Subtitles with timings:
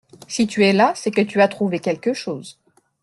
[0.27, 2.57] Si tu es là, c’est que tu as trouvé quelque chose